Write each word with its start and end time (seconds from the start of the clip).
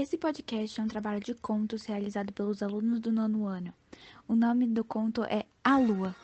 Esse 0.00 0.16
podcast 0.16 0.80
é 0.80 0.84
um 0.84 0.86
trabalho 0.86 1.18
de 1.18 1.34
contos 1.34 1.84
realizado 1.84 2.32
pelos 2.32 2.62
alunos 2.62 3.00
do 3.00 3.10
nono 3.10 3.48
ano. 3.48 3.74
O 4.28 4.36
nome 4.36 4.64
do 4.64 4.84
conto 4.84 5.24
é 5.24 5.44
A 5.64 5.76
Lua. 5.76 6.14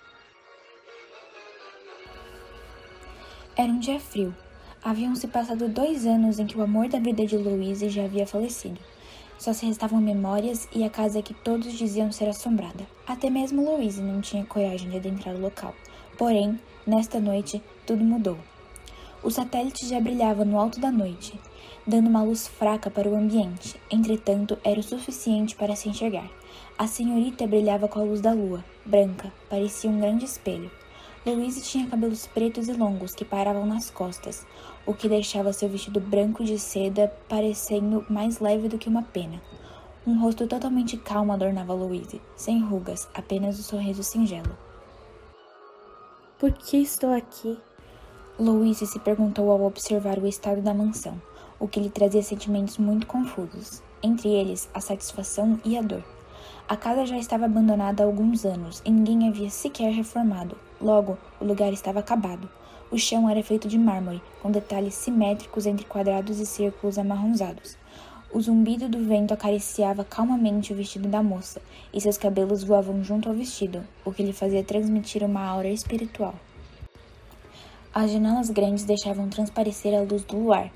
Era 3.57 3.73
um 3.73 3.81
dia 3.81 3.99
frio. 3.99 4.33
Haviam 4.81 5.17
se 5.17 5.27
passado 5.27 5.69
dois 5.69 6.07
anos 6.07 6.39
em 6.39 6.47
que 6.47 6.57
o 6.57 6.63
amor 6.63 6.89
da 6.89 7.01
vida 7.01 7.27
de 7.27 7.37
Louise 7.37 7.89
já 7.89 8.05
havia 8.05 8.29
falecido. 8.29 8.79
Só 9.41 9.53
se 9.53 9.67
restavam 9.67 10.01
memórias 10.01 10.69
e 10.73 10.85
a 10.85 10.89
casa 10.89 11.21
que 11.21 11.35
todos 11.35 11.73
diziam 11.73 12.13
ser 12.13 12.29
assombrada. 12.29 12.87
Até 13.05 13.29
mesmo 13.29 13.65
Louise 13.65 14.01
não 14.01 14.21
tinha 14.21 14.47
coragem 14.47 14.89
de 14.89 14.99
adentrar 14.99 15.35
o 15.35 15.41
local. 15.41 15.75
Porém, 16.17 16.61
nesta 16.87 17.19
noite, 17.19 17.61
tudo 17.85 18.05
mudou. 18.05 18.39
O 19.25 19.31
satélite 19.31 19.87
já 19.87 19.99
brilhava 19.99 20.45
no 20.45 20.59
alto 20.59 20.79
da 20.79 20.93
noite, 20.93 21.41
dando 21.87 22.09
uma 22.09 22.23
luz 22.23 22.47
fraca 22.47 22.91
para 22.91 23.09
o 23.09 23.17
ambiente. 23.17 23.81
Entretanto, 23.91 24.59
era 24.63 24.79
o 24.79 24.83
suficiente 24.83 25.57
para 25.57 25.75
se 25.75 25.89
enxergar. 25.89 26.31
A 26.77 26.87
senhorita 26.87 27.47
brilhava 27.47 27.89
com 27.89 28.01
a 28.01 28.03
luz 28.03 28.21
da 28.21 28.35
lua, 28.35 28.63
branca, 28.85 29.33
parecia 29.49 29.89
um 29.89 29.99
grande 29.99 30.27
espelho. 30.27 30.71
Louise 31.25 31.63
tinha 31.63 31.87
cabelos 31.87 32.27
pretos 32.27 32.69
e 32.69 32.75
longos 32.75 33.15
que 33.15 33.25
paravam 33.25 33.65
nas 33.65 33.89
costas, 33.89 34.47
o 34.85 34.93
que 34.93 35.09
deixava 35.09 35.55
seu 35.55 35.71
vestido 35.71 36.01
branco 36.01 36.45
de 36.45 36.59
seda 36.59 37.11
parecendo 37.27 38.05
mais 38.11 38.41
leve 38.41 38.69
do 38.69 38.77
que 38.77 38.91
uma 38.91 39.05
pena. 39.05 39.41
Um 40.07 40.21
rosto 40.21 40.47
totalmente 40.47 40.99
calmo 40.99 41.33
adornava 41.33 41.73
Louise, 41.73 42.21
sem 42.37 42.61
rugas, 42.61 43.09
apenas 43.15 43.57
o 43.57 43.61
um 43.61 43.65
sorriso 43.65 44.03
singelo. 44.03 44.55
Por 46.39 46.53
que 46.53 46.77
estou 46.77 47.11
aqui? 47.11 47.59
Louise 48.37 48.85
se 48.85 48.99
perguntou 48.99 49.49
ao 49.49 49.63
observar 49.63 50.19
o 50.19 50.27
estado 50.27 50.61
da 50.61 50.75
mansão, 50.75 51.23
o 51.61 51.69
que 51.69 51.79
lhe 51.79 51.89
trazia 51.89 52.21
sentimentos 52.21 52.79
muito 52.79 53.07
confusos, 53.07 53.81
entre 54.03 54.29
eles 54.29 54.69
a 54.75 54.81
satisfação 54.81 55.61
e 55.65 55.79
a 55.79 55.83
dor. 55.83 56.03
A 56.69 56.77
casa 56.77 57.07
já 57.07 57.17
estava 57.17 57.45
abandonada 57.45 58.03
há 58.03 58.07
alguns 58.07 58.45
anos 58.45 58.83
e 58.85 58.91
ninguém 58.91 59.29
havia 59.29 59.49
sequer 59.49 59.93
reformado. 59.93 60.57
Logo, 60.81 61.17
o 61.41 61.45
lugar 61.45 61.73
estava 61.73 62.01
acabado. 62.01 62.51
O 62.91 62.99
chão 62.99 63.31
era 63.31 63.41
feito 63.41 63.69
de 63.69 63.79
mármore, 63.79 64.21
com 64.43 64.51
detalhes 64.51 64.95
simétricos 64.95 65.65
entre 65.65 65.87
quadrados 65.87 66.41
e 66.41 66.47
círculos 66.47 66.99
amarronzados. 66.99 67.79
O 68.33 68.41
zumbido 68.41 68.89
do 68.89 68.99
vento 68.99 69.33
acariciava 69.33 70.03
calmamente 70.03 70.73
o 70.73 70.77
vestido 70.77 71.09
da 71.09 71.23
moça, 71.23 71.63
e 71.93 72.01
seus 72.01 72.19
cabelos 72.19 72.65
voavam 72.65 73.05
junto 73.05 73.29
ao 73.29 73.35
vestido, 73.37 73.85
o 74.05 74.13
que 74.13 74.25
lhe 74.25 74.33
fazia 74.33 74.65
transmitir 74.65 75.23
uma 75.23 75.45
aura 75.47 75.69
espiritual. 75.69 76.35
As 77.97 78.11
janelas 78.11 78.51
grandes 78.51 78.83
deixavam 78.83 79.29
transparecer 79.29 79.95
a 79.95 80.03
luz 80.03 80.25
do 80.25 80.37
luar, 80.37 80.69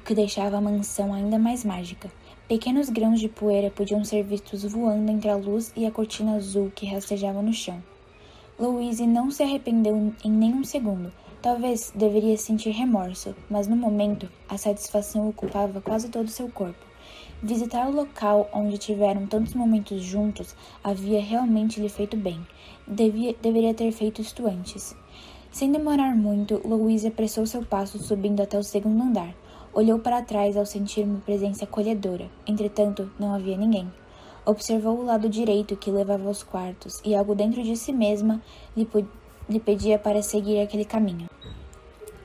o 0.00 0.04
que 0.04 0.14
deixava 0.14 0.56
a 0.56 0.60
mansão 0.60 1.12
ainda 1.12 1.38
mais 1.38 1.66
mágica. 1.66 2.10
Pequenos 2.48 2.88
grãos 2.88 3.20
de 3.20 3.28
poeira 3.28 3.70
podiam 3.70 4.02
ser 4.02 4.22
vistos 4.22 4.64
voando 4.64 5.12
entre 5.12 5.28
a 5.28 5.36
luz 5.36 5.70
e 5.76 5.84
a 5.84 5.90
cortina 5.90 6.36
azul 6.36 6.72
que 6.74 6.86
rastejava 6.86 7.42
no 7.42 7.52
chão. 7.52 7.84
Louise 8.58 9.06
não 9.06 9.30
se 9.30 9.42
arrependeu 9.42 10.14
em 10.24 10.30
nenhum 10.30 10.64
segundo. 10.64 11.12
Talvez 11.42 11.92
deveria 11.94 12.38
sentir 12.38 12.70
remorso, 12.70 13.36
mas 13.50 13.68
no 13.68 13.76
momento 13.76 14.26
a 14.48 14.56
satisfação 14.56 15.28
ocupava 15.28 15.78
quase 15.82 16.08
todo 16.08 16.28
seu 16.28 16.48
corpo. 16.48 16.86
Visitar 17.42 17.86
o 17.86 17.94
local 17.94 18.48
onde 18.50 18.78
tiveram 18.78 19.26
tantos 19.26 19.52
momentos 19.52 20.02
juntos 20.02 20.56
havia 20.82 21.20
realmente 21.20 21.78
lhe 21.78 21.88
feito 21.90 22.16
bem. 22.16 22.40
Devia, 22.86 23.36
deveria 23.42 23.74
ter 23.74 23.92
feito 23.92 24.22
isto 24.22 24.46
antes. 24.46 24.96
Sem 25.52 25.70
demorar 25.70 26.16
muito, 26.16 26.66
Louise 26.66 27.06
apressou 27.06 27.44
seu 27.44 27.62
passo 27.62 27.98
subindo 27.98 28.40
até 28.40 28.58
o 28.58 28.62
segundo 28.62 29.02
andar. 29.02 29.34
Olhou 29.74 29.98
para 29.98 30.22
trás 30.22 30.56
ao 30.56 30.64
sentir 30.64 31.02
uma 31.02 31.20
presença 31.20 31.64
acolhedora. 31.64 32.30
Entretanto, 32.46 33.12
não 33.20 33.34
havia 33.34 33.58
ninguém. 33.58 33.86
Observou 34.46 34.98
o 34.98 35.04
lado 35.04 35.28
direito 35.28 35.76
que 35.76 35.90
levava 35.90 36.26
aos 36.26 36.42
quartos 36.42 37.02
e 37.04 37.14
algo 37.14 37.34
dentro 37.34 37.62
de 37.62 37.76
si 37.76 37.92
mesma 37.92 38.40
lhe, 38.74 38.88
lhe 39.46 39.60
pedia 39.60 39.98
para 39.98 40.22
seguir 40.22 40.58
aquele 40.58 40.86
caminho. 40.86 41.28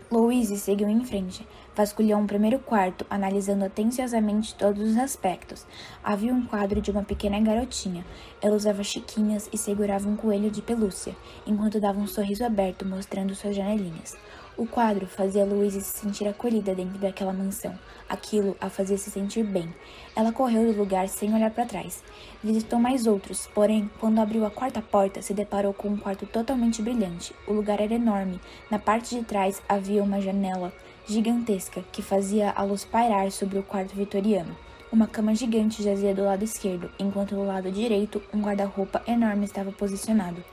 Louise 0.10 0.58
seguiu 0.58 0.88
em 0.88 1.04
frente. 1.04 1.46
Vasculhou 1.76 2.18
um 2.18 2.26
primeiro 2.26 2.60
quarto, 2.60 3.06
analisando 3.10 3.66
atenciosamente 3.66 4.56
todos 4.56 4.92
os 4.92 4.98
aspectos. 4.98 5.68
Havia 6.02 6.34
um 6.34 6.46
quadro 6.46 6.80
de 6.80 6.90
uma 6.90 7.04
pequena 7.04 7.38
garotinha. 7.42 8.06
Ela 8.42 8.56
usava 8.56 8.86
chiquinhas 8.86 9.50
e 9.52 9.58
segurava 9.58 10.08
um 10.08 10.16
coelho 10.16 10.50
de 10.50 10.62
pelúcia, 10.62 11.14
enquanto 11.46 11.82
dava 11.82 12.00
um 12.00 12.08
sorriso 12.08 12.46
aberto 12.46 12.86
mostrando 12.86 13.36
suas 13.36 13.54
janelinhas. 13.54 14.16
O 14.58 14.66
quadro 14.66 15.06
fazia 15.06 15.46
Louise 15.46 15.80
se 15.82 16.00
sentir 16.00 16.28
acolhida 16.28 16.74
dentro 16.74 16.98
daquela 16.98 17.32
mansão. 17.32 17.78
Aquilo 18.10 18.58
a 18.60 18.72
fazia 18.72 18.98
se 18.98 19.12
sentir 19.12 19.44
bem. 19.44 19.72
Ela 20.16 20.32
correu 20.32 20.74
do 20.74 20.80
lugar 20.80 21.08
sem 21.10 21.32
olhar 21.32 21.52
para 21.52 21.68
trás. 21.68 22.04
Visitou 22.44 22.80
mais 22.80 23.06
outros, 23.06 23.48
porém, 23.54 23.88
quando 24.00 24.18
abriu 24.18 24.44
a 24.48 24.50
quarta 24.50 24.82
porta, 24.82 25.22
se 25.22 25.32
deparou 25.32 25.76
com 25.76 25.90
um 25.90 25.98
quarto 25.98 26.26
totalmente 26.26 26.82
brilhante. 26.82 27.36
O 27.48 27.54
lugar 27.54 27.80
era 27.80 27.94
enorme. 27.94 28.42
Na 28.72 28.80
parte 28.80 29.14
de 29.14 29.24
trás 29.24 29.62
havia 29.70 30.02
uma 30.02 30.20
janela 30.20 30.74
gigantesca 31.06 31.84
que 31.92 32.02
fazia 32.02 32.50
a 32.50 32.64
luz 32.64 32.84
pairar 32.84 33.32
sobre 33.32 33.60
o 33.60 33.64
quarto 33.64 33.94
vitoriano. 33.94 34.58
Uma 34.92 35.06
cama 35.06 35.36
gigante 35.36 35.84
jazia 35.84 36.16
do 36.16 36.24
lado 36.24 36.44
esquerdo, 36.44 36.90
enquanto 36.98 37.36
do 37.36 37.46
lado 37.46 37.72
direito 37.72 38.24
um 38.34 38.42
guarda-roupa 38.42 39.04
enorme 39.06 39.46
estava 39.46 39.72
posicionado. 39.72 40.44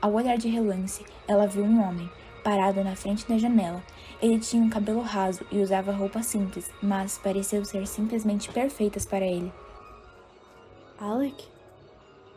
Ao 0.00 0.12
olhar 0.12 0.36
de 0.36 0.48
relance, 0.48 1.04
ela 1.28 1.46
viu 1.46 1.62
um 1.62 1.80
homem 1.80 2.10
parado 2.42 2.82
na 2.82 2.96
frente 2.96 3.26
da 3.28 3.38
janela. 3.38 3.82
Ele 4.20 4.38
tinha 4.38 4.62
um 4.62 4.70
cabelo 4.70 5.00
raso 5.00 5.44
e 5.50 5.60
usava 5.60 5.92
roupas 5.92 6.26
simples, 6.26 6.70
mas 6.82 7.18
pareciam 7.18 7.64
ser 7.64 7.86
simplesmente 7.86 8.50
perfeitas 8.50 9.04
para 9.06 9.24
ele. 9.24 9.52
Alec? 10.98 11.48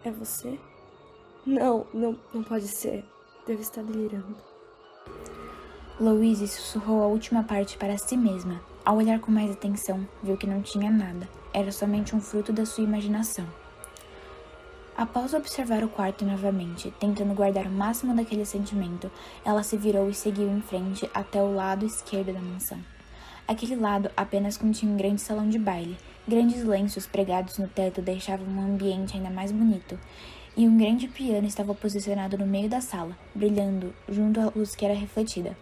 É 0.04 0.12
você? 0.12 0.60
Não, 1.46 1.86
não, 1.94 2.18
não 2.34 2.44
pode 2.44 2.68
ser. 2.68 3.06
Deve 3.46 3.62
estar 3.62 3.84
delirando. 3.84 4.36
Louise 6.00 6.48
sussurrou 6.48 7.04
a 7.04 7.08
última 7.08 7.44
parte 7.44 7.78
para 7.78 7.98
si 7.98 8.18
mesma. 8.18 8.60
Ao 8.84 8.98
olhar 8.98 9.20
com 9.20 9.32
mais 9.32 9.52
atenção, 9.52 10.08
viu 10.22 10.36
que 10.36 10.48
não 10.48 10.62
tinha 10.62 10.92
nada. 10.92 11.30
Era 11.54 11.72
somente 11.72 12.16
um 12.16 12.22
fruto 12.22 12.52
da 12.52 12.66
sua 12.66 12.84
imaginação. 12.84 13.46
Após 14.98 15.34
observar 15.34 15.84
o 15.84 15.90
quarto 15.90 16.24
novamente, 16.24 16.90
tentando 17.02 17.34
guardar 17.34 17.68
o 17.68 17.72
máximo 17.72 18.16
daquele 18.16 18.46
sentimento, 18.46 19.12
ela 19.44 19.62
se 19.62 19.76
virou 19.76 20.10
e 20.10 20.14
seguiu 20.14 20.50
em 20.50 20.62
frente 20.62 21.10
até 21.14 21.42
o 21.42 21.54
lado 21.54 21.86
esquerdo 21.86 22.32
da 22.32 22.40
mansão. 22.40 22.80
Aquele 23.46 23.76
lado 23.76 24.10
apenas 24.16 24.56
continha 24.56 24.94
um 24.94 24.96
grande 24.96 25.20
salão 25.20 25.50
de 25.50 25.60
baile. 25.60 25.98
Grandes 26.26 26.64
lenços 26.64 27.06
pregados 27.06 27.58
no 27.58 27.68
teto 27.68 28.02
deixavam 28.02 28.48
um 28.48 28.62
ambiente 28.62 29.18
ainda 29.18 29.30
mais 29.30 29.52
bonito, 29.52 30.00
e 30.56 30.66
um 30.66 30.78
grande 30.78 31.10
piano 31.10 31.46
estava 31.46 31.76
posicionado 31.76 32.38
no 32.38 32.48
meio 32.48 32.70
da 32.70 32.80
sala, 32.80 33.18
brilhando 33.36 33.94
junto 34.08 34.40
à 34.40 34.50
luz 34.56 34.78
que 34.78 34.86
era 34.86 34.94
refletida. 34.94 35.58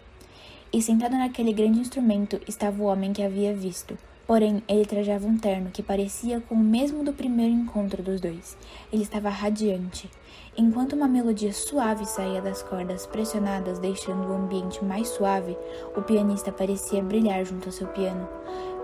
E 0.72 0.80
sentado 0.80 1.16
naquele 1.16 1.52
grande 1.52 1.80
instrumento 1.80 2.40
estava 2.46 2.80
o 2.80 2.86
homem 2.86 3.12
que 3.12 3.22
havia 3.22 3.52
visto, 3.52 3.98
Porém, 4.26 4.62
ele 4.66 4.86
trajava 4.86 5.26
um 5.26 5.36
terno 5.36 5.70
que 5.70 5.82
parecia 5.82 6.40
com 6.40 6.54
o 6.54 6.58
mesmo 6.58 7.04
do 7.04 7.12
primeiro 7.12 7.52
encontro 7.52 8.02
dos 8.02 8.20
dois. 8.20 8.56
Ele 8.92 9.02
estava 9.02 9.28
radiante. 9.28 10.10
Enquanto 10.56 10.94
uma 10.94 11.08
melodia 11.08 11.52
suave 11.52 12.06
saía 12.06 12.40
das 12.40 12.62
cordas 12.62 13.06
pressionadas, 13.06 13.78
deixando 13.78 14.28
o 14.28 14.34
ambiente 14.34 14.84
mais 14.84 15.08
suave, 15.08 15.56
o 15.96 16.00
pianista 16.00 16.50
parecia 16.50 17.02
brilhar 17.02 17.44
junto 17.44 17.66
ao 17.68 17.72
seu 17.72 17.88
piano. 17.88 18.26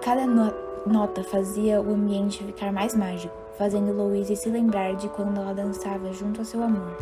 Cada 0.03 0.27
no 0.27 0.53
nota 0.87 1.23
fazia 1.23 1.81
o 1.81 1.93
ambiente 1.93 2.43
ficar 2.43 2.73
mais 2.73 2.95
mágico, 2.95 3.35
fazendo 3.59 3.93
Louise 3.93 4.35
se 4.35 4.49
lembrar 4.49 4.95
de 4.97 5.09
quando 5.11 5.39
ela 5.39 5.55
dançava 5.55 6.13
junto 6.13 6.41
ao 6.41 6.45
seu 6.45 6.63
amor. 6.63 6.97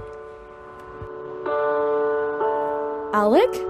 Alec? 3.12 3.66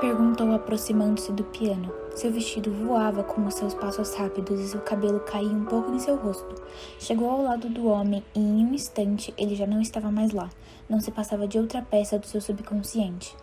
Perguntou 0.00 0.54
aproximando-se 0.54 1.32
do 1.32 1.44
piano. 1.44 2.01
Seu 2.14 2.30
vestido 2.30 2.70
voava 2.70 3.22
com 3.24 3.46
os 3.46 3.54
seus 3.54 3.72
passos 3.72 4.14
rápidos 4.14 4.60
e 4.60 4.68
seu 4.68 4.80
cabelo 4.80 5.20
caía 5.20 5.48
um 5.48 5.64
pouco 5.64 5.92
em 5.92 5.98
seu 5.98 6.14
rosto. 6.16 6.62
Chegou 6.98 7.30
ao 7.30 7.42
lado 7.42 7.70
do 7.70 7.86
homem 7.86 8.22
e 8.34 8.38
em 8.38 8.66
um 8.66 8.74
instante 8.74 9.32
ele 9.38 9.56
já 9.56 9.66
não 9.66 9.80
estava 9.80 10.10
mais 10.10 10.30
lá. 10.30 10.50
Não 10.88 11.00
se 11.00 11.10
passava 11.10 11.48
de 11.48 11.58
outra 11.58 11.80
peça 11.80 12.18
do 12.18 12.26
seu 12.26 12.40
subconsciente. 12.40 13.34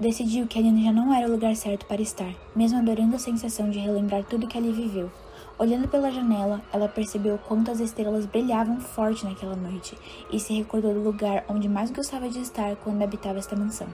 Decidiu 0.00 0.46
que 0.46 0.58
ali 0.58 0.82
já 0.82 0.90
não 0.90 1.14
era 1.14 1.28
o 1.28 1.30
lugar 1.30 1.54
certo 1.54 1.84
para 1.86 2.00
estar, 2.00 2.34
mesmo 2.56 2.78
adorando 2.78 3.14
a 3.14 3.18
sensação 3.18 3.68
de 3.68 3.78
relembrar 3.78 4.24
tudo 4.24 4.48
que 4.48 4.56
ali 4.56 4.72
viveu. 4.72 5.12
Olhando 5.58 5.86
pela 5.86 6.10
janela, 6.10 6.62
ela 6.72 6.88
percebeu 6.88 7.38
quantas 7.38 7.78
estrelas 7.78 8.24
brilhavam 8.24 8.80
forte 8.80 9.24
naquela 9.24 9.54
noite 9.54 9.96
e 10.32 10.40
se 10.40 10.54
recordou 10.54 10.94
do 10.94 11.02
lugar 11.02 11.44
onde 11.46 11.68
mais 11.68 11.90
gostava 11.90 12.28
de 12.28 12.40
estar 12.40 12.74
quando 12.76 13.02
habitava 13.02 13.38
esta 13.38 13.54
mansão. 13.54 13.88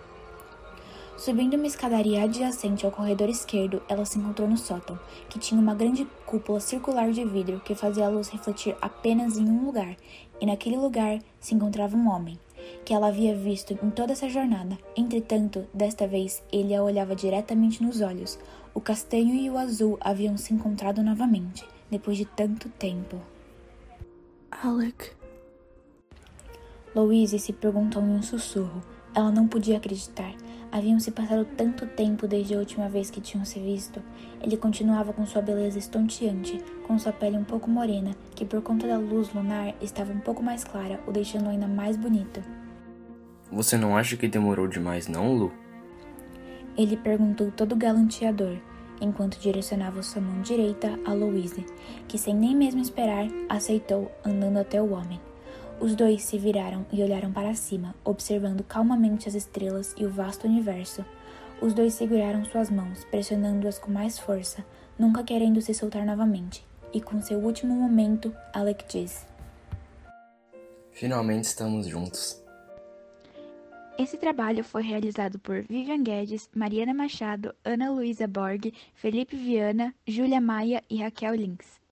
Subindo 1.18 1.54
uma 1.54 1.66
escadaria 1.66 2.22
adjacente 2.22 2.86
ao 2.86 2.92
corredor 2.92 3.28
esquerdo, 3.28 3.82
ela 3.88 4.04
se 4.04 4.20
encontrou 4.20 4.48
no 4.48 4.56
sótão, 4.56 4.96
que 5.28 5.36
tinha 5.36 5.60
uma 5.60 5.74
grande 5.74 6.06
cúpula 6.24 6.60
circular 6.60 7.10
de 7.10 7.24
vidro 7.24 7.58
que 7.58 7.74
fazia 7.74 8.06
a 8.06 8.08
luz 8.08 8.28
refletir 8.28 8.76
apenas 8.80 9.36
em 9.36 9.44
um 9.44 9.66
lugar, 9.66 9.96
e 10.40 10.46
naquele 10.46 10.76
lugar 10.76 11.18
se 11.40 11.56
encontrava 11.56 11.96
um 11.96 12.08
homem, 12.08 12.38
que 12.84 12.94
ela 12.94 13.08
havia 13.08 13.34
visto 13.34 13.72
em 13.82 13.90
toda 13.90 14.12
essa 14.12 14.28
jornada. 14.28 14.78
Entretanto, 14.96 15.66
desta 15.74 16.06
vez 16.06 16.40
ele 16.52 16.72
a 16.72 16.84
olhava 16.84 17.16
diretamente 17.16 17.82
nos 17.82 18.00
olhos, 18.00 18.38
o 18.72 18.80
castanho 18.80 19.34
e 19.34 19.50
o 19.50 19.58
azul 19.58 19.98
haviam 20.00 20.36
se 20.36 20.54
encontrado 20.54 21.02
novamente, 21.02 21.66
depois 21.90 22.16
de 22.16 22.26
tanto 22.26 22.68
tempo. 22.68 23.20
Alec. 24.52 25.10
Louise 26.94 27.40
se 27.40 27.52
perguntou 27.52 28.02
em 28.02 28.10
um 28.10 28.22
sussurro. 28.22 28.80
Ela 29.14 29.32
não 29.32 29.48
podia 29.48 29.78
acreditar. 29.78 30.32
Haviam 30.70 31.00
se 31.00 31.10
passado 31.10 31.46
tanto 31.56 31.86
tempo 31.86 32.26
desde 32.26 32.54
a 32.54 32.58
última 32.58 32.88
vez 32.88 33.10
que 33.10 33.20
tinham 33.20 33.44
se 33.44 33.58
visto. 33.58 34.02
Ele 34.42 34.56
continuava 34.56 35.12
com 35.12 35.24
sua 35.24 35.40
beleza 35.40 35.78
estonteante, 35.78 36.62
com 36.86 36.98
sua 36.98 37.12
pele 37.12 37.38
um 37.38 37.44
pouco 37.44 37.70
morena, 37.70 38.14
que 38.34 38.44
por 38.44 38.60
conta 38.60 38.86
da 38.86 38.98
luz 38.98 39.32
lunar 39.32 39.74
estava 39.80 40.12
um 40.12 40.20
pouco 40.20 40.42
mais 40.42 40.64
clara, 40.64 41.00
o 41.06 41.12
deixando 41.12 41.48
ainda 41.48 41.66
mais 41.66 41.96
bonito. 41.96 42.42
Você 43.50 43.78
não 43.78 43.96
acha 43.96 44.16
que 44.16 44.28
demorou 44.28 44.66
demais, 44.66 45.08
não, 45.08 45.34
Lu? 45.34 45.52
Ele 46.76 46.96
perguntou 46.96 47.50
todo 47.50 47.74
galanteador, 47.74 48.58
enquanto 49.00 49.40
direcionava 49.40 50.02
sua 50.02 50.20
mão 50.20 50.42
direita 50.42 50.98
a 51.06 51.14
Louise, 51.14 51.64
que 52.06 52.18
sem 52.18 52.34
nem 52.34 52.54
mesmo 52.54 52.80
esperar, 52.82 53.26
aceitou, 53.48 54.12
andando 54.24 54.58
até 54.58 54.80
o 54.82 54.92
homem. 54.92 55.18
Os 55.80 55.94
dois 55.94 56.22
se 56.24 56.36
viraram 56.36 56.84
e 56.92 57.02
olharam 57.02 57.32
para 57.32 57.54
cima, 57.54 57.94
observando 58.04 58.64
calmamente 58.64 59.28
as 59.28 59.34
estrelas 59.34 59.94
e 59.96 60.04
o 60.04 60.10
vasto 60.10 60.46
universo. 60.46 61.04
Os 61.60 61.72
dois 61.72 61.94
seguraram 61.94 62.44
suas 62.44 62.68
mãos, 62.68 63.04
pressionando-as 63.04 63.78
com 63.78 63.90
mais 63.90 64.18
força, 64.18 64.64
nunca 64.98 65.22
querendo 65.22 65.60
se 65.60 65.72
soltar 65.72 66.04
novamente. 66.04 66.66
E 66.92 67.00
com 67.00 67.20
seu 67.20 67.38
último 67.38 67.74
momento, 67.74 68.34
Alec 68.52 68.84
diz: 68.88 69.24
Finalmente 70.90 71.44
estamos 71.44 71.86
juntos. 71.86 72.42
Esse 73.96 74.16
trabalho 74.16 74.64
foi 74.64 74.82
realizado 74.82 75.38
por 75.38 75.62
Vivian 75.62 76.02
Guedes, 76.02 76.48
Mariana 76.54 76.94
Machado, 76.94 77.54
Ana 77.64 77.90
Luísa 77.90 78.26
Borg, 78.26 78.72
Felipe 78.94 79.36
Viana, 79.36 79.94
Júlia 80.06 80.40
Maia 80.40 80.82
e 80.88 81.02
Raquel 81.02 81.34
Lins. 81.34 81.80